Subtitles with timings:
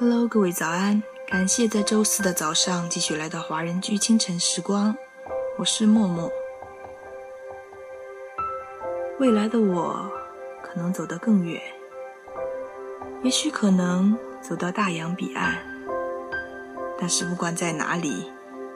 [0.00, 1.02] Hello，各位早安！
[1.26, 4.94] 感谢在周四的早上继续来到华人居清晨时光，
[5.58, 6.30] 我是默默。
[9.18, 10.08] 未来的我
[10.62, 11.60] 可能走得更远，
[13.24, 15.58] 也许可能走到大洋彼岸。
[16.96, 18.30] 但是不管在哪里，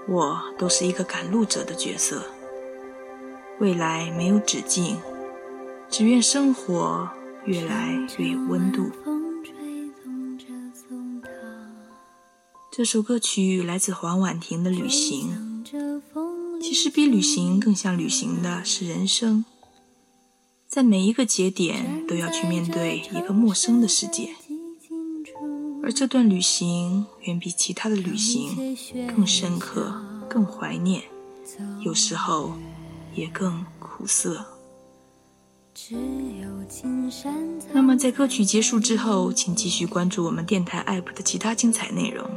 [0.08, 2.20] 我都是一个赶路者的角色。
[3.60, 5.00] 未来没有止境，
[5.88, 7.08] 只愿生活
[7.44, 8.90] 越来越有温度。
[12.74, 15.62] 这首歌曲来自黄婉婷的《旅行》。
[16.58, 19.44] 其实比旅行更像旅行的是人生，
[20.66, 24.30] 在每一个节点都要去面对一个陌生的世界，
[25.82, 28.74] 而这段旅行远比其他的旅行
[29.14, 31.02] 更深刻、更怀念，
[31.82, 32.54] 有时候
[33.14, 34.46] 也更苦涩。
[37.74, 42.30] 那么在歌曲结束之后，请继续关注我们电台 APP 的其他精彩内容。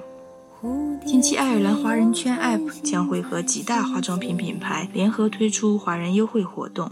[1.05, 6.91] 近期，爱尔兰华人圈 App 将会和几大化妆品品牌联合推出华人优惠活动，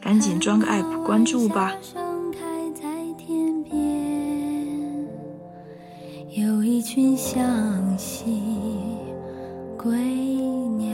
[0.00, 1.72] 赶紧装个 App 关注吧。
[6.36, 8.42] 有一群向西
[9.78, 9.96] 归
[10.76, 10.93] 鸟，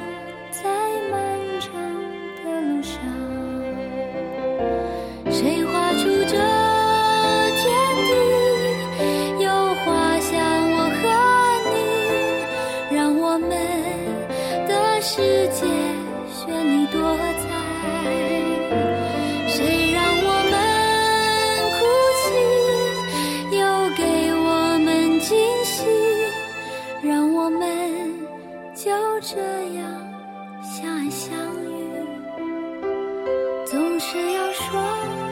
[15.31, 15.65] 世界
[16.27, 16.99] 绚丽多
[17.39, 17.47] 彩，
[19.47, 20.53] 谁让我们
[21.77, 21.79] 哭
[22.19, 22.21] 泣，
[23.57, 23.63] 又
[23.95, 24.03] 给
[24.33, 24.45] 我
[24.79, 24.89] 们
[25.21, 25.29] 惊
[25.63, 25.87] 喜，
[27.01, 27.59] 让我们
[28.75, 29.37] 就这
[29.77, 29.81] 样
[30.61, 31.29] 相爱相
[31.63, 31.71] 遇，
[33.65, 35.30] 总是要说。